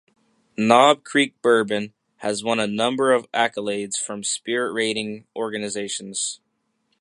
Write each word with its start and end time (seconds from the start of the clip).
Knob 0.57 1.03
Creek 1.03 1.39
bourbon 1.43 1.93
has 2.15 2.43
won 2.43 2.59
a 2.59 2.65
number 2.65 3.11
of 3.11 3.31
accolades 3.33 3.97
from 4.03 4.23
Spirit 4.23 4.71
ratings 4.73 5.27
organizations. 5.35 6.39